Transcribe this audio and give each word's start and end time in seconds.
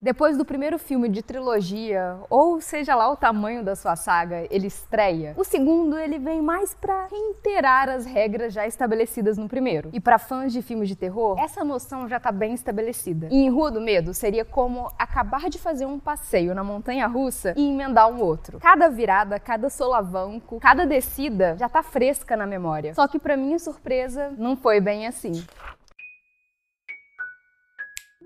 Depois 0.00 0.38
do 0.38 0.44
primeiro 0.44 0.78
filme 0.78 1.08
de 1.08 1.24
trilogia, 1.24 2.20
ou 2.30 2.60
seja 2.60 2.94
lá 2.94 3.10
o 3.10 3.16
tamanho 3.16 3.64
da 3.64 3.74
sua 3.74 3.96
saga, 3.96 4.46
ele 4.48 4.68
estreia. 4.68 5.34
O 5.36 5.42
segundo, 5.42 5.98
ele 5.98 6.20
vem 6.20 6.40
mais 6.40 6.72
para 6.72 7.08
reiterar 7.08 7.88
as 7.88 8.06
regras 8.06 8.52
já 8.54 8.64
estabelecidas 8.64 9.36
no 9.36 9.48
primeiro. 9.48 9.90
E 9.92 9.98
para 9.98 10.16
fãs 10.16 10.52
de 10.52 10.62
filmes 10.62 10.88
de 10.88 10.94
terror, 10.94 11.36
essa 11.40 11.64
noção 11.64 12.08
já 12.08 12.20
tá 12.20 12.30
bem 12.30 12.54
estabelecida. 12.54 13.26
E 13.28 13.38
em 13.38 13.50
Rua 13.50 13.72
do 13.72 13.80
Medo 13.80 14.14
seria 14.14 14.44
como 14.44 14.88
acabar 14.96 15.50
de 15.50 15.58
fazer 15.58 15.84
um 15.84 15.98
passeio 15.98 16.54
na 16.54 16.62
montanha 16.62 17.08
russa 17.08 17.52
e 17.56 17.68
emendar 17.68 18.08
um 18.08 18.22
outro. 18.22 18.60
Cada 18.60 18.88
virada, 18.88 19.40
cada 19.40 19.68
solavanco, 19.68 20.60
cada 20.60 20.86
descida 20.86 21.56
já 21.58 21.68
tá 21.68 21.82
fresca 21.82 22.36
na 22.36 22.46
memória. 22.46 22.94
Só 22.94 23.08
que 23.08 23.18
para 23.18 23.36
minha 23.36 23.58
surpresa, 23.58 24.32
não 24.38 24.56
foi 24.56 24.80
bem 24.80 25.08
assim. 25.08 25.44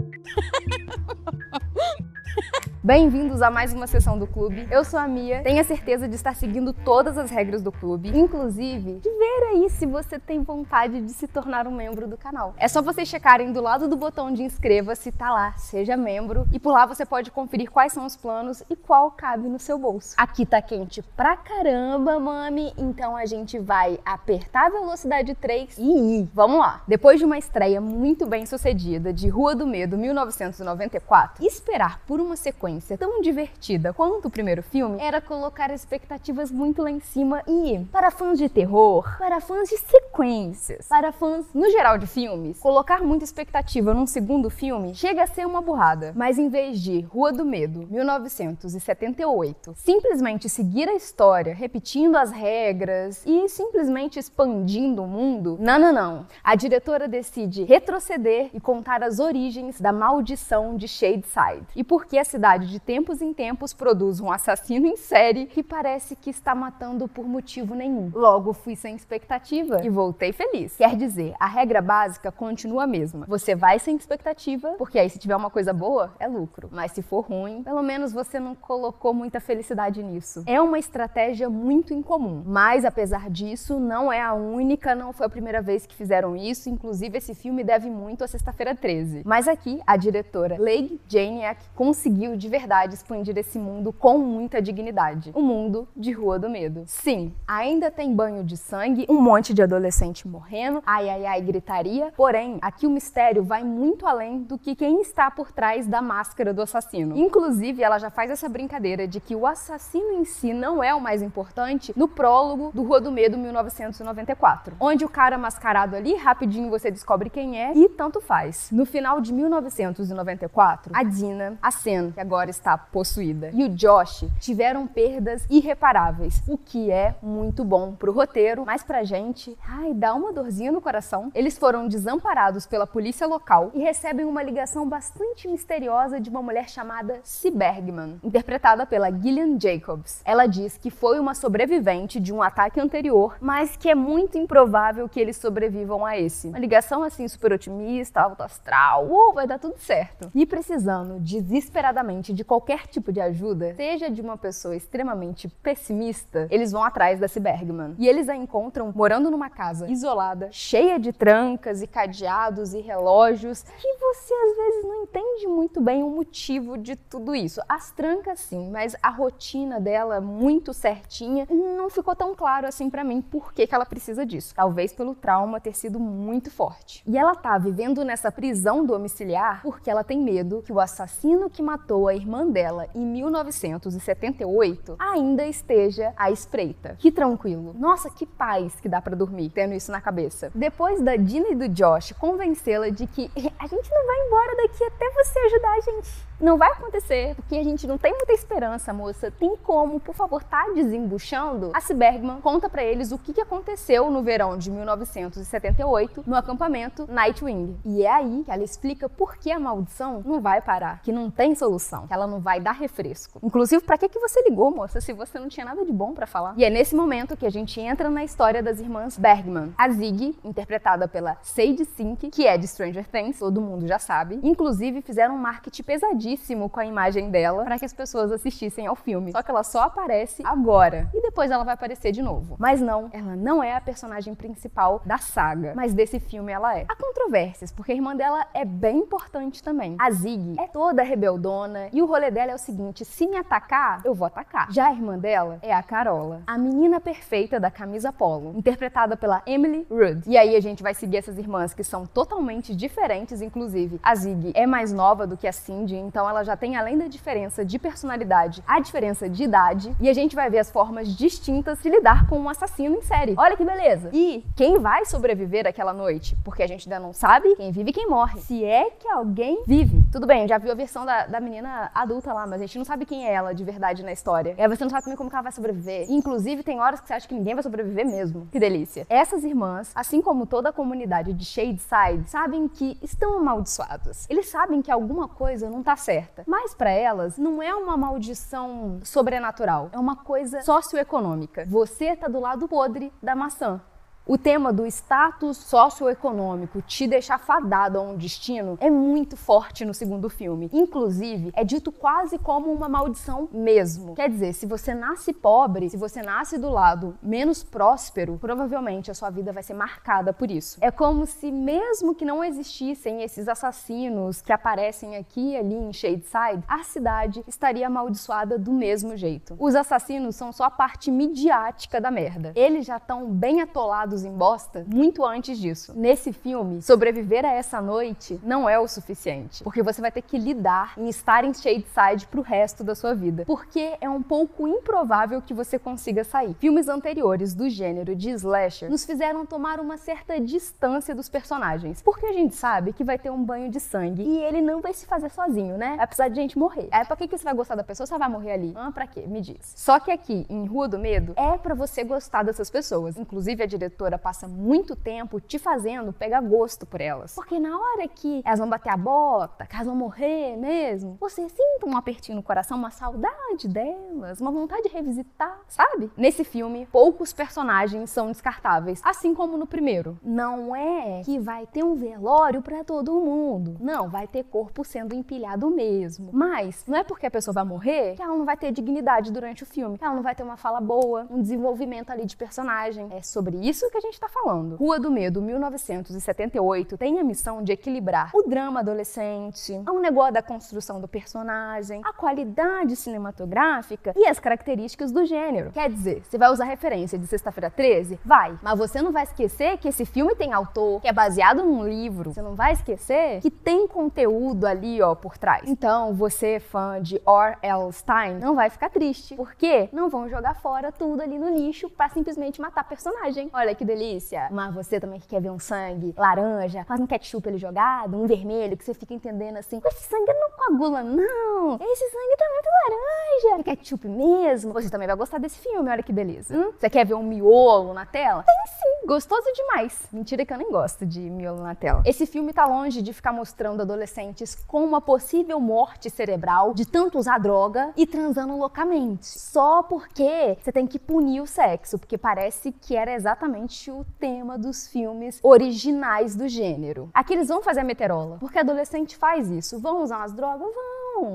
Ha 0.03 0.43
ha 0.73 1.23
ha 1.53 1.61
ha! 1.61 2.72
Bem-vindos 2.85 3.43
a 3.43 3.49
mais 3.49 3.73
uma 3.73 3.87
sessão 3.87 4.19
do 4.19 4.27
clube. 4.27 4.67
Eu 4.69 4.83
sou 4.83 4.99
a 4.99 5.07
Mia, 5.07 5.41
tenha 5.45 5.63
certeza 5.63 6.09
de 6.09 6.17
estar 6.17 6.35
seguindo 6.35 6.73
todas 6.73 7.17
as 7.17 7.31
regras 7.31 7.63
do 7.63 7.71
clube, 7.71 8.09
inclusive 8.09 8.95
de 8.95 9.09
ver 9.09 9.51
aí 9.53 9.71
se 9.71 9.87
você 9.87 10.19
tem 10.19 10.43
vontade 10.43 11.01
de 11.01 11.13
se 11.13 11.29
tornar 11.29 11.69
um 11.69 11.71
membro 11.71 12.09
do 12.09 12.17
canal. 12.17 12.55
É 12.57 12.67
só 12.67 12.83
vocês 12.83 13.07
checarem 13.07 13.53
do 13.53 13.63
lado 13.63 13.87
do 13.87 13.95
botão 13.95 14.33
de 14.33 14.43
inscreva-se, 14.43 15.13
tá 15.13 15.31
lá, 15.31 15.53
seja 15.59 15.97
membro, 15.97 16.45
e 16.53 16.59
por 16.59 16.73
lá 16.73 16.85
você 16.85 17.07
pode 17.07 17.31
conferir 17.31 17.71
quais 17.71 17.93
são 17.93 18.05
os 18.05 18.17
planos 18.17 18.65
e 18.69 18.75
qual 18.75 19.13
cabe 19.13 19.49
no 19.49 19.61
seu 19.61 19.79
bolso. 19.79 20.17
Aqui 20.17 20.45
tá 20.45 20.61
quente 20.61 21.03
pra 21.17 21.37
caramba, 21.37 22.19
mami, 22.19 22.73
então 22.77 23.17
a 23.17 23.27
gente 23.27 23.61
vai 23.61 24.01
apertar 24.05 24.67
a 24.67 24.71
velocidade 24.71 25.37
3 25.37 25.79
e 25.79 26.19
ir. 26.19 26.31
Vamos 26.35 26.59
lá. 26.59 26.83
Depois 26.89 27.21
de 27.21 27.25
uma 27.25 27.39
estreia 27.39 27.81
muito 27.81 28.27
bem 28.27 28.45
sucedida 28.45 29.13
de 29.13 29.29
Rua 29.29 29.55
do 29.55 29.69
Medo 29.69 29.97
1994, 29.97 31.47
esperar 31.47 32.01
por 32.09 32.19
uma 32.19 32.35
sequência 32.35 32.72
tão 32.81 33.21
divertida 33.21 33.93
quanto 33.93 34.29
o 34.29 34.31
primeiro 34.31 34.63
filme 34.63 34.99
era 35.01 35.21
colocar 35.21 35.71
expectativas 35.73 36.51
muito 36.51 36.83
lá 36.83 36.91
em 36.91 37.01
cima 37.01 37.43
e, 37.47 37.85
para 37.93 38.11
fãs 38.11 38.39
de 38.39 38.49
terror, 38.49 39.17
para 39.19 39.41
fãs 39.41 39.69
de 39.69 39.79
sequências, 39.79 40.87
para 40.89 41.13
fãs 41.13 41.47
no 41.55 41.71
geral 41.71 41.99
de 41.99 42.07
filmes, 42.07 42.59
colocar 42.59 43.03
muita 43.03 43.25
expectativa 43.25 43.95
num 43.95 44.07
segundo 44.07 44.51
filme 44.51 44.95
chega 44.95 45.23
a 45.25 45.27
ser 45.27 45.47
uma 45.47 45.61
burrada. 45.61 46.13
Mas 46.15 46.39
em 46.39 46.49
vez 46.49 46.81
de 46.81 47.01
Rua 47.01 47.33
do 47.33 47.45
Medo, 47.45 47.87
1978, 47.91 49.75
simplesmente 49.77 50.49
seguir 50.49 50.89
a 50.89 50.95
história, 50.95 51.55
repetindo 51.55 52.17
as 52.17 52.31
regras 52.31 53.23
e 53.27 53.49
simplesmente 53.49 54.19
expandindo 54.19 55.03
o 55.03 55.07
mundo, 55.07 55.57
não, 55.61 55.79
não, 55.79 55.93
não. 55.93 56.27
A 56.43 56.55
diretora 56.55 57.09
decide 57.09 57.65
retroceder 57.65 58.51
e 58.53 58.61
contar 58.61 59.03
as 59.03 59.19
origens 59.19 59.81
da 59.81 59.93
maldição 59.93 60.77
de 60.77 60.87
Shadeside 60.87 61.67
e 61.75 61.83
por 61.83 62.07
que 62.07 62.19
a 62.19 62.25
cidade 62.25 62.62
de 62.67 62.81
tempos 62.81 63.21
em 63.21 63.33
tempos 63.33 63.73
produz 63.73 64.21
um 64.21 64.31
assassino 64.31 64.87
em 64.87 64.97
série 64.97 65.47
que 65.47 65.63
parece 65.63 66.17
que 66.17 66.31
está 66.31 66.55
matando 66.55 67.09
por 67.09 67.27
motivo 67.27 67.75
nenhum. 67.75 68.11
Logo, 68.15 68.53
fui 68.53 68.77
sem 68.77 68.95
expectativa 68.95 69.85
e 69.85 69.89
voltei 69.89 70.33
feliz. 70.33 70.77
Quer 70.77 70.97
dizer, 70.97 71.35
a 71.39 71.47
regra 71.47 71.81
básica 71.81 72.33
continua 72.33 72.85
a 72.85 72.87
mesma. 72.87 73.27
Você 73.29 73.55
vai 73.55 73.79
sem 73.79 73.97
expectativa, 73.97 74.75
porque 74.79 74.99
aí 74.99 75.09
se 75.09 75.19
tiver 75.19 75.37
uma 75.37 75.51
coisa 75.51 75.73
boa, 75.73 76.15
é 76.19 76.27
lucro. 76.27 76.69
Mas 76.73 76.93
se 76.93 77.03
for 77.03 77.21
ruim, 77.21 77.63
pelo 77.63 77.83
menos 77.83 78.13
você 78.13 78.39
não 78.39 78.55
colocou 78.55 79.13
muita 79.13 79.41
felicidade 79.41 80.03
nisso. 80.03 80.43
É 80.47 80.61
uma 80.61 80.79
estratégia 80.79 81.49
muito 81.51 81.93
incomum, 81.93 82.43
mas 82.47 82.85
apesar 82.85 83.31
disso, 83.31 83.79
não 83.79 84.13
é 84.13 84.21
a 84.21 84.33
única, 84.33 84.95
não 84.95 85.13
foi 85.13 85.27
a 85.27 85.31
primeira 85.31 85.61
vez 85.61 85.87
que 85.87 85.95
fizeram 85.95 86.37
isso. 86.37 86.69
Inclusive, 86.69 87.19
esse 87.19 87.35
filme 87.35 87.65
deve 87.65 87.91
muito 87.91 88.25
a 88.25 88.29
Sexta-feira 88.29 88.75
13. 88.75 89.23
Mas 89.25 89.49
aqui, 89.49 89.81
a 89.87 89.97
diretora 89.97 90.57
Leigh 90.59 91.01
Janiak 91.09 91.63
conseguiu 91.75 92.37
de 92.37 92.49
verdade 92.53 92.95
expandir 92.95 93.39
esse 93.39 93.59
mundo 93.59 93.95
com 93.95 94.19
muita 94.19 94.61
dignidade. 94.61 95.33
O 95.35 95.41
mundo 95.41 95.89
de 95.97 96.13
Rua 96.13 96.39
do 96.39 96.51
Medo. 96.51 96.83
Sim, 96.87 97.33
ainda 97.49 97.91
tem 97.91 98.15
banho 98.15 98.45
de 98.45 98.59
sangue, 98.59 99.07
um 99.09 99.19
monte 99.19 99.55
de 99.55 99.63
adolescente 99.63 100.29
morrendo, 100.29 100.83
ai 100.87 101.09
ai 101.09 101.25
ai 101.25 101.41
gritaria, 101.41 102.13
porém, 102.15 102.59
aqui 102.61 102.87
o 102.87 102.91
mistério 102.91 103.43
vai 103.43 103.65
muito 103.65 104.07
além 104.07 104.43
do 104.43 104.59
que 104.59 104.75
quem 104.75 105.01
está 105.01 105.31
por 105.31 105.51
trás 105.51 105.87
da 105.87 106.03
máscara 106.03 106.53
do 106.53 106.61
assassino. 106.61 107.17
Inclusive, 107.17 107.83
ela 107.83 107.99
já 107.99 108.11
faz 108.11 108.31
essa 108.31 108.51
brincadeira 108.51 109.09
de 109.09 109.19
que 109.19 109.35
o 109.35 109.47
assassino 109.47 110.13
em 110.13 110.27
si 110.27 110.53
não 110.53 110.85
é 110.85 110.95
o 110.95 111.01
mais 111.01 111.23
importante 111.23 111.91
no 111.97 112.07
prólogo 112.07 112.71
do 112.75 112.83
Rua 112.83 113.01
do 113.01 113.11
Medo 113.11 113.39
1994, 113.39 114.77
onde 114.79 115.07
o 115.07 115.09
cara 115.09 115.39
mascarado 115.39 115.97
ali, 115.97 116.15
rapidinho 116.17 116.69
você 116.69 116.91
descobre 116.91 117.31
quem 117.31 117.59
é 117.59 117.73
e 117.73 117.89
tanto 117.89 118.21
faz. 118.21 118.69
No 118.71 118.85
final 118.85 119.23
de 119.23 119.33
1994, 119.33 120.93
a 120.95 121.03
Dina, 121.03 121.59
a 121.63 121.71
Sen, 121.71 122.11
que 122.11 122.21
agora 122.21 122.42
está 122.49 122.77
possuída, 122.77 123.51
e 123.53 123.65
o 123.65 123.69
Josh 123.69 124.25
tiveram 124.41 124.87
perdas 124.87 125.47
irreparáveis, 125.51 126.43
o 126.49 126.57
que 126.57 126.91
é 126.91 127.15
muito 127.23 127.65
bom 127.65 127.95
pro 127.95 128.13
roteiro, 128.13 128.65
mas 128.67 128.83
pra 128.83 129.05
gente, 129.05 129.57
ai, 129.67 129.95
dá 129.95 130.15
uma 130.15 130.33
dorzinha 130.33 130.73
no 130.73 130.81
coração. 130.81 131.31
Eles 131.35 131.59
foram 131.59 131.89
desamparados 131.89 132.67
pela 132.67 132.87
polícia 132.87 133.27
local 133.27 133.71
e 133.75 133.81
recebem 133.81 134.25
uma 134.25 134.43
ligação 134.43 134.89
bastante 134.89 135.49
misteriosa 135.49 136.21
de 136.21 136.31
uma 136.31 136.43
mulher 136.43 136.69
chamada 136.69 137.21
C. 137.23 137.51
Bergman, 137.51 138.19
interpretada 138.23 138.87
pela 138.87 139.11
Gillian 139.11 139.59
Jacobs. 139.59 140.23
Ela 140.25 140.47
diz 140.47 140.77
que 140.77 140.91
foi 140.91 141.19
uma 141.19 141.35
sobrevivente 141.35 142.19
de 142.19 142.33
um 142.33 142.43
ataque 142.43 142.81
anterior, 142.81 143.37
mas 143.41 143.77
que 143.77 143.89
é 143.89 143.95
muito 143.95 144.39
improvável 144.39 145.09
que 145.09 145.21
eles 145.21 145.37
sobrevivam 145.37 146.05
a 146.05 146.19
esse. 146.19 146.49
Uma 146.49 146.59
ligação 146.59 147.03
assim 147.03 147.27
super 147.29 147.53
otimista, 147.53 148.21
alto 148.21 148.43
astral, 148.43 149.07
uh, 149.07 149.33
vai 149.33 149.47
dar 149.47 149.59
tudo 149.59 149.79
certo. 149.79 150.31
E 150.35 150.47
precisando 150.47 151.21
desesperadamente 151.21 152.32
de 152.33 152.45
qualquer 152.45 152.87
tipo 152.87 153.13
de 153.13 153.21
ajuda, 153.21 153.75
seja 153.75 154.11
de 154.11 154.21
uma 154.21 154.37
pessoa 154.37 154.77
extremamente 154.77 155.49
pessimista, 155.63 156.47
eles 156.51 156.73
vão 156.73 156.83
atrás 156.83 157.21
da 157.21 157.29
Bergman. 157.41 157.95
E 157.99 158.09
eles 158.09 158.29
a 158.29 158.37
encontram 158.37 158.93
morando 158.95 159.31
numa 159.31 159.51
casa 159.51 159.91
isolada, 159.91 160.49
cheia 160.53 160.99
de 160.99 161.13
trancas 161.13 161.83
e 161.83 161.87
cadeados 161.87 162.75
e 162.75 162.81
relógios, 162.81 163.63
que 163.63 163.97
você 163.99 164.35
às 164.35 164.57
vezes 164.57 164.85
não 164.85 165.03
entende 165.03 165.47
muito 165.47 165.81
bem 165.81 166.03
o 166.03 166.11
motivo 166.11 166.79
de 166.79 166.97
tudo 166.97 167.35
isso. 167.35 167.61
As 167.69 167.91
trancas 167.91 168.41
sim, 168.41 168.71
mas 168.71 168.95
a 169.03 169.11
rotina 169.11 169.81
dela 169.81 170.21
muito 170.21 170.73
certinha 170.73 171.47
não 171.51 171.91
ficou 171.91 172.15
tão 172.15 172.35
claro 172.35 172.67
assim 172.67 172.89
para 172.89 173.05
mim 173.05 173.21
por 173.21 173.53
que, 173.53 173.67
que 173.67 173.75
ela 173.75 173.87
precisa 173.87 174.25
disso. 174.25 174.55
Talvez 174.55 174.93
pelo 174.93 175.15
trauma 175.15 175.61
ter 175.61 175.75
sido 175.75 175.99
muito 175.99 176.51
forte. 176.51 177.03
E 177.07 177.17
ela 177.17 177.35
tá 177.35 177.57
vivendo 177.59 178.05
nessa 178.05 178.31
prisão 178.31 178.85
domiciliar 178.85 179.63
porque 179.63 179.91
ela 179.91 180.05
tem 180.05 180.21
medo 180.21 180.63
que 180.63 180.73
o 180.73 180.81
assassino 180.81 181.51
que 181.51 181.63
matou 181.63 182.09
a 182.09 182.12
irmã 182.15 182.47
dela 182.47 182.89
em 182.95 183.05
1978 183.05 184.97
ainda 184.99 185.45
esteja 185.45 186.13
à 186.17 186.31
espreita. 186.31 186.97
Que 186.99 187.11
tranquilo. 187.11 187.75
Nossa, 187.79 188.11
que 188.11 188.27
paz 188.27 188.75
que 188.81 188.89
dá 188.89 189.01
para 189.01 189.17
dormir 189.17 189.51
tendo 189.51 189.75
isso 189.75 189.91
na 189.91 190.01
cabeça. 190.01 190.51
Depois 190.55 191.01
da 191.01 191.17
Dina 191.17 191.49
e 191.49 191.55
do 191.55 191.69
Josh 191.69 192.13
convencê-la 192.13 192.91
de 192.91 193.07
que 193.07 193.31
a 193.59 193.67
gente 193.67 193.91
não 193.91 194.07
vai 194.07 194.27
embora 194.27 194.57
daqui 194.57 194.85
até 194.85 195.11
você 195.11 195.39
ajudar 195.39 195.73
a 195.73 195.81
gente 195.81 196.32
não 196.43 196.59
vai 196.59 196.73
acontecer, 196.73 197.37
porque 197.37 197.55
a 197.55 197.63
gente 197.63 197.87
não 197.87 197.97
tem 197.97 198.13
muita 198.13 198.33
esperança, 198.33 198.93
moça. 198.93 199.31
Tem 199.31 199.57
como, 199.57 200.01
por 200.01 200.13
favor, 200.13 200.43
tá 200.43 200.73
desembuchando? 200.75 201.71
A 201.73 201.95
Bergman 201.95 202.41
conta 202.41 202.69
para 202.69 202.83
eles 202.83 203.13
o 203.13 203.19
que 203.19 203.41
aconteceu 203.41 204.11
no 204.11 204.23
verão 204.23 204.59
de 204.59 204.71
1978 204.71 206.25
no 206.27 206.35
acampamento 206.35 207.07
Nightwing. 207.09 207.79
E 207.85 208.03
é 208.03 208.11
aí 208.11 208.43
que 208.45 208.51
ela 208.51 208.65
explica 208.65 209.09
por 209.09 209.37
que 209.37 209.53
a 209.53 209.59
maldição 209.61 210.21
não 210.25 210.41
vai 210.41 210.61
parar, 210.61 211.01
que 211.03 211.13
não 211.13 211.31
tem 211.31 211.55
solução, 211.55 212.09
que 212.09 212.13
ela 212.13 212.27
não 212.27 212.41
vai 212.41 212.61
dar 212.61 212.73
refresco. 212.73 213.39
Inclusive, 213.43 213.85
para 213.85 213.97
que 213.97 214.09
que 214.09 214.19
você 214.19 214.43
ligou, 214.43 214.71
moça, 214.71 215.01
se 215.01 215.13
você 215.13 215.39
não 215.39 215.49
tinha 215.49 215.65
nada 215.65 215.85
de 215.85 215.93
bom 215.93 216.13
para 216.13 216.27
falar? 216.27 216.55
E 216.57 216.65
é 216.65 216.71
nesse 216.71 216.97
momento 216.97 217.37
que 217.37 217.47
a 217.47 217.51
gente 217.51 217.81
entra 217.81 218.11
na 218.11 218.25
história 218.25 218.63
das 218.63 218.81
irmãs 218.81 219.17
Bergman. 219.17 219.73
A 219.79 219.89
Zig, 219.91 220.37
interpretada 220.43 221.07
pela 221.07 221.37
Sadie 221.43 221.85
Sink, 221.85 222.31
que 222.31 222.47
é 222.47 222.59
de 222.59 222.67
Stranger 222.67 223.07
Things, 223.07 223.39
todo 223.39 223.61
mundo 223.61 223.87
já 223.87 223.99
sabe. 223.99 224.41
Inclusive, 224.43 225.03
fizeram 225.03 225.37
um 225.37 225.39
marketing 225.39 225.83
pesadíssimo 225.83 226.32
com 226.71 226.81
a 226.81 226.87
imagem 226.87 227.31
dela 227.31 227.65
para 227.65 227.79
que 227.79 227.85
as 227.85 227.93
pessoas 227.93 228.31
assistissem 228.31 228.87
ao 228.87 228.97
filme. 228.97 229.33
Só 229.33 229.43
que 229.43 229.51
ela 229.51 229.63
só 229.63 229.83
aparece 229.83 230.43
agora 230.45 231.09
e 231.15 231.21
depois 231.21 231.51
ela 231.51 231.65
vai 231.65 231.75
aparecer 231.75 232.13
de 232.13 232.23
novo. 232.23 232.57
Mas 232.59 232.81
não, 232.81 233.09
ela 233.13 233.35
não 233.37 233.63
é 233.63 233.75
a 233.75 233.81
personagem 233.81 234.35
principal 234.35 235.01
da 235.05 235.19
saga, 235.19 235.73
mas 235.75 235.95
desse 235.95 236.21
filme 236.21 236.53
ela 236.53 236.77
é. 236.77 236.85
Há 236.89 236.97
controvérsias, 236.97 237.73
porque 237.73 237.93
a 237.93 237.95
irmã 237.95 238.15
dela 238.15 238.47
é 238.53 238.65
bem 238.65 238.99
importante 238.99 239.63
também. 239.63 239.97
A 239.99 240.11
Zig 240.11 240.57
é 240.59 240.67
toda 240.67 241.03
rebeldona 241.03 241.89
e 241.93 242.03
o 242.03 242.07
rolê 242.07 242.31
dela 242.31 242.53
é 242.53 242.55
o 242.55 242.59
seguinte: 242.59 243.05
se 243.05 243.27
me 243.27 243.37
atacar, 243.37 244.03
eu 244.05 244.15
vou 244.15 244.27
atacar. 244.27 244.71
Já 244.71 244.89
a 244.89 244.93
irmã 244.93 245.19
dela 245.19 245.59
é 245.63 245.73
a 245.73 245.83
Carola, 245.83 246.43
a 246.47 246.59
menina 246.59 247.01
perfeita 247.01 247.59
da 247.59 247.71
camisa 247.71 248.13
polo, 248.13 248.53
interpretada 248.57 249.17
pela 249.17 249.43
Emily 249.47 249.87
Rudd. 249.91 250.25
E 250.27 250.37
aí 250.37 250.57
a 250.57 250.61
gente 250.61 250.83
vai 250.83 250.95
seguir 250.95 251.19
essas 251.19 251.39
irmãs 251.39 251.75
que 251.75 251.85
são 251.85 252.07
totalmente 252.07 252.75
diferentes, 252.75 253.41
inclusive 253.41 254.01
a 254.03 254.15
Zig 254.15 254.53
é 254.55 254.67
mais 254.67 254.93
nova 254.93 255.27
do 255.27 255.37
que 255.37 255.47
a 255.47 255.53
Cindy, 255.53 255.97
então 255.97 256.22
Então 256.23 256.31
ela 256.31 256.45
já 256.45 256.57
tem, 256.57 256.77
além 256.77 256.97
da 256.97 257.09
diferença 257.09 257.65
de 257.65 257.81
personalidade, 257.81 258.63
a 258.65 258.79
diferença 258.79 259.29
de 259.29 259.43
idade. 259.43 259.93
E 259.99 260.09
a 260.09 260.13
gente 260.13 260.37
vai 260.37 260.49
ver 260.49 260.61
as 260.61 260.71
formas 260.71 261.09
distintas 261.17 261.83
de 261.83 261.91
lidar 261.91 262.29
com 262.29 262.39
um 262.39 262.49
assassino 262.49 262.95
em 262.95 263.03
série. 263.03 263.35
Olha 263.37 263.57
que 263.57 263.65
beleza! 263.65 264.09
E 264.13 264.47
quem 264.55 264.79
vai 264.79 265.05
sobreviver 265.05 265.67
aquela 265.67 265.93
noite? 265.93 266.37
Porque 266.45 266.63
a 266.63 266.67
gente 266.69 266.89
ainda 266.89 267.05
não 267.05 267.13
sabe 267.13 267.57
quem 267.57 267.73
vive 267.73 267.91
e 267.91 267.93
quem 267.93 268.09
morre. 268.09 268.39
Se 268.39 268.65
é 268.65 268.89
que 268.91 269.09
alguém 269.09 269.65
vive. 269.67 270.01
Tudo 270.13 270.25
bem, 270.25 270.47
já 270.47 270.59
viu 270.59 270.71
a 270.71 270.77
versão 270.77 271.05
da, 271.05 271.27
da 271.27 271.41
menina 271.41 271.91
adulta 271.93 272.33
lá, 272.33 272.47
mas 272.47 272.63
a 272.63 272.67
gente 272.67 272.79
não 272.79 272.85
sabe 272.85 273.05
quem 273.05 273.27
é 273.27 273.33
ela 273.33 273.53
de 273.53 273.65
verdade 273.65 274.05
na 274.05 274.13
história. 274.13 274.55
E 274.57 274.63
aí 274.63 274.69
você 274.69 274.85
não 274.85 274.91
sabe 274.91 275.03
também 275.03 275.17
como 275.17 275.29
ela 275.29 275.43
vai 275.43 275.51
sobreviver. 275.51 276.07
Inclusive, 276.09 276.63
tem 276.63 276.79
horas 276.79 277.01
que 277.01 277.09
você 277.09 277.15
acha 277.15 277.27
que 277.27 277.35
ninguém 277.35 277.55
vai 277.55 277.65
sobreviver 277.65 278.07
mesmo. 278.07 278.47
Que 278.53 278.61
delícia. 278.61 279.09
Essas 279.11 279.43
irmãs, 279.43 279.91
assim 279.93 280.23
como 280.23 280.47
toda 280.47 280.69
a 280.69 280.73
comunidade 280.73 281.33
de 281.33 281.45
Shadeside, 281.45 282.29
sabem 282.31 282.69
que 282.69 282.97
estão 283.03 283.39
amaldiçoadas. 283.39 284.25
Eles 284.31 284.49
sabem 284.49 284.81
que 284.81 284.91
alguma 284.93 285.27
coisa 285.27 285.69
não 285.69 285.83
tá 285.83 285.97
certa. 285.97 286.12
Mas 286.47 286.75
para 286.75 286.91
elas, 286.91 287.39
não 287.39 287.63
é 287.63 287.75
uma 287.75 287.97
maldição 287.97 289.01
sobrenatural. 289.03 289.91
É 289.93 289.99
uma 289.99 290.17
coisa 290.17 290.63
socioeconômica. 290.63 291.65
Você 291.69 292.17
tá 292.17 292.29
do 292.29 292.41
lado 292.41 292.69
podre 292.69 293.13
da 293.23 293.35
maçã. 293.35 293.81
O 294.25 294.39
tema 294.39 294.73
do 294.73 294.87
status 294.87 295.57
socioeconômico 295.57 296.81
te 296.81 297.09
deixar 297.09 297.39
fadado 297.39 297.99
a 297.99 298.03
um 298.03 298.17
destino 298.17 298.79
é 298.81 298.89
muito 298.89 299.37
forte 299.37 299.85
no 299.85 299.93
segundo 299.93 300.29
filme. 300.31 300.71
Inclusive, 300.73 301.51
é 301.57 301.65
dito 301.65 301.91
quase 301.91 302.39
como 302.39 302.71
uma 302.71 302.89
maldição 302.89 303.49
mesmo. 303.51 304.15
Quer 304.15 304.31
dizer, 304.31 304.53
se 304.53 304.65
você 304.65 304.95
nasce 304.95 305.33
pobre, 305.33 305.91
se 305.91 305.97
você 305.97 306.23
nasce 306.23 306.57
do 306.57 306.71
lado 306.71 307.19
menos 307.21 307.65
próspero, 307.65 308.39
provavelmente 308.41 309.11
a 309.11 309.15
sua 309.15 309.29
vida 309.29 309.53
vai 309.53 309.65
ser 309.65 309.75
marcada 309.75 310.33
por 310.33 310.53
isso. 310.53 310.79
É 310.81 310.93
como 310.93 311.27
se, 311.27 311.51
mesmo 311.51 312.15
que 312.15 312.25
não 312.25 312.45
existissem 312.45 313.23
esses 313.23 313.49
assassinos 313.49 314.41
que 314.41 314.53
aparecem 314.53 315.17
aqui 315.17 315.51
e 315.51 315.57
ali 315.57 315.75
em 315.75 315.93
Shadeside, 315.93 316.63
a 316.69 316.85
cidade 316.85 317.43
estaria 317.49 317.89
amaldiçoada 317.89 318.57
do 318.57 318.73
mesmo 318.73 319.17
jeito. 319.17 319.57
Os 319.59 319.75
assassinos 319.75 320.37
são 320.37 320.53
só 320.53 320.65
a 320.65 320.71
parte 320.71 321.11
midiática 321.11 322.01
da 322.01 322.11
merda. 322.11 322.53
Eles 322.55 322.87
já 322.87 322.99
estão 322.99 323.29
bem 323.29 323.61
atolados 323.61 324.12
em 324.25 324.31
bosta 324.31 324.85
muito 324.87 325.25
antes 325.25 325.59
disso. 325.59 325.93
Nesse 325.97 326.31
filme, 326.31 326.83
sobreviver 326.83 327.45
a 327.45 327.53
essa 327.53 327.81
noite 327.81 328.39
não 328.43 328.69
é 328.69 328.79
o 328.79 328.87
suficiente, 328.87 329.65
porque 329.65 329.83
você 329.83 330.03
vai 330.03 330.13
ter 330.13 330.21
que 330.21 330.39
lidar 330.39 330.93
em 330.99 331.09
estar 331.09 331.45
em 331.45 331.55
Shadeside 331.55 332.27
pro 332.31 332.43
resto 332.43 332.85
da 332.85 332.95
sua 332.95 333.15
vida, 333.15 333.45
porque 333.47 333.97
é 333.99 334.11
um 334.11 334.23
pouco 334.23 334.69
improvável 334.69 335.41
que 335.41 335.55
você 335.55 335.79
consiga 335.79 336.23
sair. 336.23 336.55
Filmes 336.61 336.89
anteriores 336.89 337.55
do 337.55 337.71
gênero 337.71 338.15
de 338.15 338.29
slasher 338.31 338.91
nos 338.91 339.07
fizeram 339.07 339.47
tomar 339.47 339.81
uma 339.81 339.97
certa 339.97 340.39
distância 340.39 341.15
dos 341.15 341.31
personagens, 341.31 342.03
porque 342.03 342.27
a 342.27 342.33
gente 342.35 342.55
sabe 342.55 342.93
que 342.93 343.03
vai 343.03 343.19
ter 343.19 343.31
um 343.31 343.43
banho 343.43 343.71
de 343.71 343.81
sangue 343.81 344.23
e 344.23 344.39
ele 344.45 344.61
não 344.61 344.83
vai 344.83 344.93
se 344.93 345.07
fazer 345.07 345.31
sozinho, 345.31 345.79
né? 345.79 345.97
Vai 345.97 346.07
precisar 346.07 346.29
de 346.29 346.35
gente 346.35 346.59
morrer. 346.59 346.89
É 346.91 347.03
pra 347.05 347.17
que, 347.23 347.29
que 347.29 347.39
você 347.39 347.45
vai 347.45 347.55
gostar 347.55 347.75
da 347.75 347.85
pessoa? 347.85 348.07
Você 348.07 348.19
vai 348.19 348.29
morrer 348.29 348.53
ali? 348.53 348.73
Ah, 348.77 348.91
pra 348.93 349.07
quê? 349.07 349.25
Me 349.27 349.41
diz. 349.41 349.73
Só 349.77 350.01
que 350.01 350.11
aqui, 350.11 350.47
em 350.49 350.67
Rua 350.67 350.89
do 350.89 350.99
Medo, 350.99 351.33
é 351.37 351.57
para 351.57 351.75
você 351.75 352.03
gostar 352.05 352.43
dessas 352.43 352.71
pessoas. 352.71 353.17
Inclusive, 353.17 353.63
a 353.63 353.67
diretora 353.67 354.02
passa 354.19 354.49
muito 354.49 354.95
tempo 354.95 355.41
te 355.41 355.59
fazendo 355.59 356.13
pegar 356.13 356.41
gosto 356.41 356.87
por 356.87 357.01
elas. 357.01 357.35
Porque 357.35 357.59
na 357.59 357.79
hora 357.79 358.07
que 358.09 358.43
elas 358.45 358.59
vão 358.59 358.69
bater 358.69 358.91
a 358.91 358.97
bota, 358.97 359.67
que 359.67 359.75
elas 359.75 359.87
vão 359.87 359.97
morrer 359.97 360.57
mesmo, 360.57 361.17
você 361.21 361.49
sinta 361.49 361.87
um 361.87 361.97
apertinho 361.97 362.37
no 362.37 362.43
coração, 362.43 362.79
uma 362.79 362.91
saudade 362.91 363.69
delas, 363.69 364.41
uma 364.41 364.51
vontade 364.51 364.83
de 364.83 364.89
revisitar, 364.89 365.61
sabe? 365.69 366.11
Nesse 366.17 366.45
filme, 366.45 366.87
poucos 366.91 367.33
personagens 367.33 368.11
são 368.11 368.29
descartáveis, 368.29 369.01
assim 369.05 369.35
como 369.35 369.57
no 369.57 369.67
primeiro. 369.67 370.19
Não 370.23 370.75
é 370.75 371.23
que 371.25 371.39
vai 371.39 371.67
ter 371.67 371.85
um 371.85 371.95
velório 371.95 372.63
para 372.63 372.85
todo 372.85 373.21
mundo. 373.21 373.77
Não, 373.81 374.09
vai 374.09 374.27
ter 374.27 374.45
corpo 374.45 374.85
sendo 374.85 375.15
empilhado 375.15 375.71
mesmo. 375.71 376.31
Mas 376.33 376.85
não 376.87 376.97
é 376.97 377.05
porque 377.05 377.27
a 377.27 377.31
pessoa 377.31 377.55
vai 377.55 377.65
morrer 377.65 378.15
que 378.17 378.23
ela 378.23 378.37
não 378.37 378.45
vai 378.45 378.57
ter 378.57 378.73
dignidade 378.73 379.33
durante 379.33 379.63
o 379.63 379.67
filme, 379.67 379.99
ela 380.01 380.15
não 380.15 380.23
vai 380.23 380.35
ter 380.35 380.43
uma 380.43 380.57
fala 380.57 380.81
boa, 380.81 381.27
um 381.31 381.41
desenvolvimento 381.41 382.11
ali 382.11 382.27
de 382.27 382.37
personagem. 382.37 383.09
É 383.11 383.23
sobre 383.23 383.57
isso 383.57 383.91
que 383.93 383.99
a 383.99 384.01
gente 384.01 384.15
está 384.15 384.29
falando. 384.29 384.77
Rua 384.77 384.99
do 384.99 385.11
Medo, 385.11 385.43
1978, 385.43 386.97
tem 386.97 387.21
a 387.21 387.25
missão 387.25 387.63
de 387.63 387.73
equilibrar 387.73 388.31
o 388.35 388.43
drama 388.49 388.81
adolescente, 388.81 389.73
o 389.89 390.01
negócio 390.01 390.33
da 390.33 390.43
construção 390.43 391.01
do 391.01 391.07
personagem, 391.07 392.01
a 392.05 392.13
qualidade 392.13 392.97
cinematográfica 392.97 394.15
e 394.17 394.27
as 394.27 394.41
características 394.41 395.13
do 395.13 395.25
gênero. 395.27 395.71
Quer 395.73 395.91
dizer, 395.91 396.23
você 396.25 396.39
vai 396.39 396.51
usar 396.51 396.65
referência 396.65 397.19
de 397.19 397.27
Sexta-feira 397.27 397.71
13? 397.71 398.19
Vai. 398.25 398.59
Mas 398.63 398.79
você 398.79 399.03
não 399.03 399.13
vai 399.13 399.25
esquecer 399.25 399.77
que 399.77 399.89
esse 399.89 400.07
filme 400.07 400.35
tem 400.35 400.53
autor, 400.53 401.01
que 401.01 401.09
é 401.09 401.13
baseado 401.13 401.63
num 401.63 401.87
livro. 401.87 402.33
Você 402.33 402.43
não 402.43 402.55
vai 402.55 402.73
esquecer 402.73 403.41
que 403.41 403.51
tem 403.51 403.87
conteúdo 403.87 404.67
ali, 404.67 405.03
ó, 405.03 405.15
por 405.15 405.37
trás. 405.37 405.69
Então, 405.69 406.15
você, 406.15 406.59
fã 406.59 407.01
de 407.01 407.17
R.L. 407.17 407.93
Stein, 407.93 408.39
não 408.39 408.55
vai 408.55 408.71
ficar 408.71 408.89
triste, 408.89 409.35
porque 409.37 409.91
não 409.93 410.09
vão 410.09 410.29
jogar 410.29 410.55
fora 410.55 410.91
tudo 410.91 411.21
ali 411.21 411.39
no 411.39 411.51
lixo 411.51 411.91
para 411.91 412.09
simplesmente 412.09 412.61
matar 412.61 412.85
personagem. 412.85 413.51
Olha 413.53 413.75
que 413.75 413.82
que 413.83 413.85
delícia. 413.85 414.49
Mas 414.51 414.73
você 414.73 415.01
também 415.01 415.19
que 415.19 415.27
quer 415.27 415.41
ver 415.41 415.51
um 415.51 415.59
sangue 415.59 416.15
laranja, 416.17 416.85
faz 416.85 417.01
um 417.01 417.07
ketchup 417.07 417.49
ali 417.49 417.59
jogado, 417.59 418.17
um 418.17 418.27
vermelho, 418.27 418.77
que 418.77 418.85
você 418.85 418.95
fica 418.95 419.13
entendendo 419.13 419.57
assim, 419.57 419.81
esse 419.85 420.05
sangue 420.05 420.33
não 420.33 420.51
coagula, 420.53 421.03
não. 421.03 421.75
Esse 421.81 422.11
sangue 422.11 422.37
tá 422.39 422.47
muito 422.53 422.69
laranja. 422.71 423.61
É 423.61 423.63
ketchup 423.65 424.09
mesmo. 424.09 424.73
Você 424.73 424.89
também 424.89 425.09
vai 425.09 425.17
gostar 425.17 425.39
desse 425.39 425.59
filme, 425.59 425.91
olha 425.91 426.03
que 426.03 426.13
beleza. 426.13 426.57
Hum? 426.57 426.73
Você 426.79 426.89
quer 426.89 427.05
ver 427.05 427.15
um 427.15 427.23
miolo 427.25 427.93
na 427.93 428.07
tela? 428.07 428.45
Tem 428.45 428.55
sim. 428.67 428.92
Gostoso 429.05 429.47
demais. 429.55 430.07
Mentira 430.13 430.47
que 430.47 430.53
eu 430.53 430.59
nem 430.59 430.71
gosto 430.71 431.05
de 431.05 431.19
miolo 431.19 431.63
na 431.63 431.75
tela. 431.75 432.03
Esse 432.07 432.25
filme 432.25 432.53
tá 432.53 432.67
longe 432.67 433.03
de 433.03 433.13
ficar 433.13 433.33
mostrando 433.33 433.83
adolescentes 433.83 434.55
com 434.55 434.85
uma 434.85 435.01
possível 435.01 435.59
morte 435.59 436.09
cerebral 436.09 436.73
de 436.73 436.87
tanto 436.87 437.19
usar 437.19 437.39
droga 437.39 437.93
e 437.97 438.07
transando 438.07 438.57
loucamente. 438.57 439.27
Só 439.27 439.83
porque 439.83 440.57
você 440.63 440.71
tem 440.71 440.87
que 440.87 441.01
punir 441.01 441.41
o 441.41 441.47
sexo, 441.47 441.99
porque 441.99 442.17
parece 442.17 442.71
que 442.71 442.95
era 442.97 443.13
exatamente 443.13 443.91
o 443.91 444.05
tema 444.21 444.57
dos 444.57 444.87
filmes 444.87 445.41
originais 445.43 446.37
do 446.37 446.49
gênero. 446.49 447.11
Aqui 447.13 447.33
eles 447.33 447.49
vão 447.49 447.63
fazer 447.63 447.81
a 447.81 447.85
meterola, 447.85 448.37
porque 448.39 448.59
adolescente 448.59 449.17
faz 449.17 449.51
isso. 449.51 449.81
Vão 449.81 450.03
usar 450.03 450.19
umas 450.19 450.33
drogas? 450.33 450.73
Vão. 450.73 450.92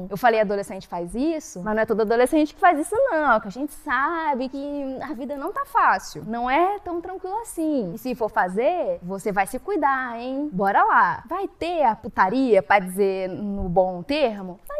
Eu 0.09 0.17
falei 0.17 0.41
adolescente 0.41 0.87
faz 0.87 1.13
isso, 1.15 1.61
mas 1.63 1.75
não 1.75 1.81
é 1.81 1.85
todo 1.85 2.01
adolescente 2.01 2.53
que 2.53 2.59
faz 2.59 2.79
isso 2.79 2.95
não, 3.09 3.39
que 3.39 3.47
a 3.47 3.51
gente 3.51 3.73
sabe 3.73 4.49
que 4.49 4.97
a 5.01 5.13
vida 5.13 5.35
não 5.37 5.51
tá 5.51 5.65
fácil. 5.65 6.23
Não 6.27 6.49
é 6.49 6.79
tão 6.79 7.01
tranquilo 7.01 7.39
assim. 7.41 7.93
E 7.93 7.97
se 7.97 8.15
for 8.15 8.29
fazer, 8.29 8.99
você 9.01 9.31
vai 9.31 9.47
se 9.47 9.59
cuidar, 9.59 10.19
hein? 10.19 10.49
Bora 10.51 10.83
lá. 10.83 11.23
Vai 11.27 11.47
ter 11.47 11.83
a 11.83 11.95
putaria, 11.95 12.61
para 12.61 12.79
dizer 12.79 13.29
no 13.29 13.69
bom 13.69 14.01
termo? 14.03 14.59
Vai 14.67 14.76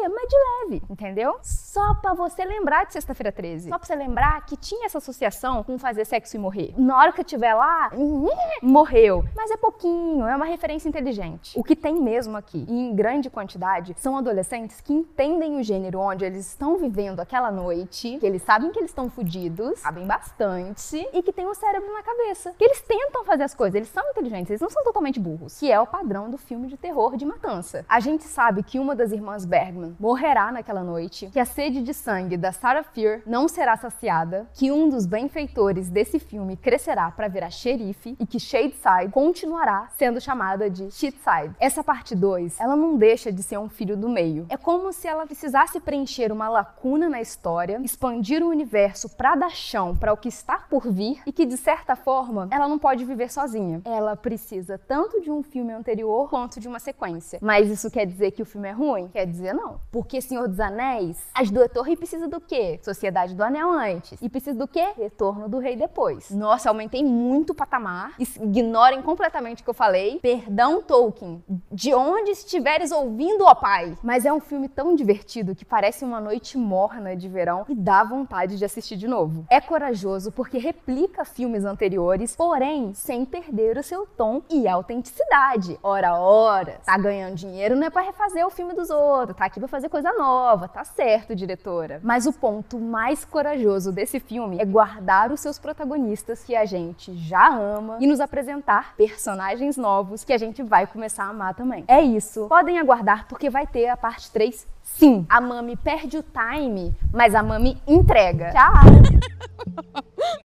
ter 0.00 0.06
a 0.06 0.08
putaria, 0.08 0.08
mas 0.08 0.28
de 0.28 0.36
leve, 0.36 0.82
entendeu? 0.88 1.38
Só 1.42 1.94
para 1.94 2.14
você 2.14 2.44
lembrar 2.44 2.86
de 2.86 2.92
sexta-feira 2.92 3.30
13. 3.30 3.68
Só 3.68 3.78
pra 3.78 3.86
você 3.86 3.94
lembrar 3.94 4.44
que 4.46 4.56
tinha 4.56 4.86
essa 4.86 4.98
associação 4.98 5.62
com 5.62 5.78
fazer 5.78 6.04
sexo 6.04 6.36
e 6.36 6.38
morrer. 6.38 6.74
Na 6.76 6.96
hora 6.96 7.12
que 7.12 7.20
eu 7.20 7.24
estiver 7.24 7.54
lá, 7.54 7.90
morreu. 8.62 9.24
Mas 9.36 9.50
é 9.50 9.56
pouquinho, 9.56 10.26
é 10.26 10.34
uma 10.34 10.44
referência 10.44 10.88
inteligente. 10.88 11.58
O 11.58 11.64
que 11.64 11.76
tem 11.76 12.00
mesmo 12.00 12.36
aqui, 12.36 12.64
em 12.68 12.94
grande 12.94 13.28
quantidade, 13.28 13.94
são 13.98 14.16
adolescentes 14.16 14.80
que 14.80 14.92
entendem 14.92 15.58
o 15.58 15.62
gênero 15.62 16.00
onde 16.00 16.24
eles 16.24 16.46
estão 16.46 16.76
vivendo 16.76 17.20
aquela 17.20 17.50
noite, 17.50 18.18
que 18.18 18.26
eles 18.26 18.42
sabem 18.42 18.70
que 18.70 18.78
eles 18.78 18.90
estão 18.90 19.10
fodidos, 19.10 19.80
sabem 19.80 20.06
bastante, 20.06 20.96
e 21.12 21.22
que 21.22 21.32
tem 21.32 21.46
um 21.46 21.54
cérebro 21.54 21.92
na 21.92 22.02
cabeça. 22.02 22.54
Que 22.56 22.64
eles 22.64 22.80
tentam 22.82 23.24
fazer 23.24 23.44
as 23.44 23.54
coisas, 23.54 23.74
eles 23.74 23.88
são 23.88 24.08
inteligentes, 24.10 24.50
eles 24.50 24.60
não 24.60 24.70
são 24.70 24.82
totalmente 24.84 25.20
burros, 25.20 25.58
que 25.58 25.70
é 25.70 25.80
o 25.80 25.86
padrão 25.86 26.30
do 26.30 26.38
filme 26.38 26.68
de 26.68 26.76
terror 26.76 27.16
de 27.16 27.24
matança. 27.24 27.84
A 27.88 28.00
gente 28.00 28.24
sabe 28.24 28.62
que 28.62 28.78
uma 28.78 28.94
das 28.94 29.12
irmãs 29.12 29.44
Bergman 29.44 29.89
morrerá 29.98 30.52
naquela 30.52 30.82
noite, 30.82 31.28
que 31.32 31.40
a 31.40 31.44
sede 31.44 31.82
de 31.82 31.94
sangue 31.94 32.36
da 32.36 32.52
Sarah 32.52 32.82
Fear 32.82 33.22
não 33.26 33.48
será 33.48 33.76
saciada, 33.76 34.46
que 34.54 34.70
um 34.70 34.88
dos 34.88 35.06
benfeitores 35.06 35.88
desse 35.88 36.18
filme 36.18 36.56
crescerá 36.56 37.10
para 37.10 37.28
virar 37.28 37.50
xerife 37.50 38.16
e 38.18 38.26
que 38.26 38.38
Shadeside 38.38 39.12
continuará 39.12 39.88
sendo 39.96 40.20
chamada 40.20 40.68
de 40.68 40.90
Shitside. 40.90 41.54
Essa 41.58 41.82
parte 41.82 42.14
2, 42.14 42.60
ela 42.60 42.76
não 42.76 42.96
deixa 42.96 43.32
de 43.32 43.42
ser 43.42 43.58
um 43.58 43.68
filho 43.68 43.96
do 43.96 44.08
meio. 44.08 44.46
É 44.48 44.56
como 44.56 44.92
se 44.92 45.08
ela 45.08 45.26
precisasse 45.26 45.80
preencher 45.80 46.32
uma 46.32 46.48
lacuna 46.48 47.08
na 47.08 47.20
história, 47.20 47.80
expandir 47.82 48.42
o 48.42 48.48
universo 48.48 49.08
para 49.08 49.34
dar 49.34 49.50
chão 49.50 49.96
para 49.96 50.12
o 50.12 50.16
que 50.16 50.28
está 50.28 50.58
por 50.58 50.90
vir 50.90 51.22
e 51.26 51.32
que 51.32 51.46
de 51.46 51.56
certa 51.56 51.96
forma 51.96 52.48
ela 52.50 52.68
não 52.68 52.78
pode 52.78 53.04
viver 53.04 53.30
sozinha. 53.30 53.80
Ela 53.84 54.16
precisa 54.16 54.78
tanto 54.78 55.20
de 55.20 55.30
um 55.30 55.42
filme 55.42 55.72
anterior 55.72 56.28
quanto 56.28 56.60
de 56.60 56.68
uma 56.68 56.78
sequência. 56.78 57.38
Mas 57.42 57.68
isso 57.68 57.90
quer 57.90 58.06
dizer 58.06 58.32
que 58.32 58.42
o 58.42 58.46
filme 58.46 58.68
é 58.68 58.72
ruim? 58.72 59.08
Quer 59.08 59.26
dizer 59.26 59.52
não. 59.54 59.79
Porque 59.90 60.20
Senhor 60.20 60.46
dos 60.46 60.60
Anéis, 60.60 61.18
as 61.34 61.50
duas 61.50 61.70
torres 61.70 61.98
precisa 61.98 62.28
do 62.28 62.40
quê? 62.40 62.78
Sociedade 62.82 63.34
do 63.34 63.42
Anel 63.42 63.70
antes. 63.70 64.20
E 64.22 64.28
precisa 64.28 64.56
do 64.56 64.68
quê? 64.68 64.92
Retorno 64.96 65.48
do 65.48 65.58
Rei 65.58 65.74
depois. 65.74 66.30
Nossa, 66.30 66.68
aumentei 66.68 67.02
muito 67.02 67.50
o 67.50 67.54
patamar. 67.54 68.14
Ignorem 68.18 69.02
completamente 69.02 69.62
o 69.62 69.64
que 69.64 69.70
eu 69.70 69.74
falei. 69.74 70.20
Perdão, 70.20 70.80
Tolkien. 70.82 71.42
De 71.72 71.92
onde 71.92 72.30
estiveres 72.30 72.92
ouvindo, 72.92 73.44
ó 73.44 73.54
Pai. 73.54 73.98
Mas 74.02 74.24
é 74.24 74.32
um 74.32 74.40
filme 74.40 74.68
tão 74.68 74.94
divertido 74.94 75.54
que 75.54 75.64
parece 75.64 76.04
uma 76.04 76.20
noite 76.20 76.56
morna 76.56 77.16
de 77.16 77.28
verão 77.28 77.64
e 77.68 77.74
dá 77.74 78.04
vontade 78.04 78.56
de 78.56 78.64
assistir 78.64 78.96
de 78.96 79.08
novo. 79.08 79.44
É 79.50 79.60
corajoso 79.60 80.30
porque 80.30 80.58
replica 80.58 81.24
filmes 81.24 81.64
anteriores, 81.64 82.36
porém 82.36 82.94
sem 82.94 83.24
perder 83.24 83.76
o 83.76 83.82
seu 83.82 84.06
tom 84.06 84.42
e 84.48 84.68
autenticidade. 84.68 85.78
Ora, 85.82 86.14
ora, 86.18 86.80
tá 86.84 86.96
ganhando 86.96 87.34
dinheiro 87.34 87.80
não 87.80 87.86
é 87.86 87.90
para 87.90 88.02
refazer 88.02 88.46
o 88.46 88.50
filme 88.50 88.74
dos 88.74 88.90
outros, 88.90 89.36
tá 89.36 89.46
aqui 89.46 89.58
pra 89.58 89.68
fazer 89.70 89.88
coisa 89.88 90.12
nova, 90.12 90.68
tá 90.68 90.84
certo, 90.84 91.34
diretora. 91.34 92.00
Mas 92.02 92.26
o 92.26 92.32
ponto 92.32 92.78
mais 92.78 93.24
corajoso 93.24 93.92
desse 93.92 94.20
filme 94.20 94.58
é 94.60 94.64
guardar 94.64 95.32
os 95.32 95.40
seus 95.40 95.58
protagonistas 95.58 96.42
que 96.44 96.54
a 96.54 96.64
gente 96.64 97.16
já 97.16 97.48
ama 97.48 97.96
e 98.00 98.06
nos 98.06 98.20
apresentar 98.20 98.94
personagens 98.96 99.76
novos 99.76 100.24
que 100.24 100.32
a 100.32 100.38
gente 100.38 100.62
vai 100.62 100.86
começar 100.86 101.24
a 101.24 101.28
amar 101.28 101.54
também. 101.54 101.84
É 101.88 102.02
isso. 102.02 102.46
Podem 102.48 102.78
aguardar 102.78 103.26
porque 103.28 103.48
vai 103.48 103.66
ter 103.66 103.88
a 103.88 103.96
parte 103.96 104.30
3 104.30 104.66
sim. 104.82 105.24
A 105.28 105.40
Mami 105.40 105.76
perde 105.76 106.18
o 106.18 106.22
time, 106.22 106.94
mas 107.12 107.34
a 107.34 107.42
Mami 107.42 107.80
entrega. 107.86 108.50
Tchau! 108.50 110.10